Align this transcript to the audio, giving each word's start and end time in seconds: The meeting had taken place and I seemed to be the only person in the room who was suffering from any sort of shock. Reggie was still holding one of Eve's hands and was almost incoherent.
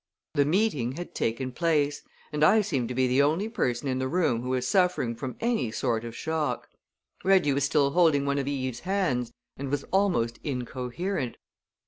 The 0.33 0.45
meeting 0.45 0.93
had 0.93 1.13
taken 1.13 1.51
place 1.51 2.01
and 2.33 2.43
I 2.43 2.61
seemed 2.61 2.89
to 2.89 2.95
be 2.95 3.05
the 3.05 3.21
only 3.21 3.47
person 3.47 3.87
in 3.87 3.99
the 3.99 4.07
room 4.07 4.41
who 4.41 4.49
was 4.49 4.67
suffering 4.67 5.15
from 5.15 5.35
any 5.39 5.69
sort 5.69 6.03
of 6.03 6.15
shock. 6.15 6.67
Reggie 7.23 7.53
was 7.53 7.65
still 7.65 7.91
holding 7.91 8.25
one 8.25 8.39
of 8.39 8.47
Eve's 8.47 8.79
hands 8.79 9.31
and 9.57 9.69
was 9.69 9.83
almost 9.91 10.39
incoherent. 10.43 11.37